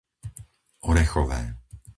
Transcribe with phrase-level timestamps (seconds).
[0.89, 1.39] Orechové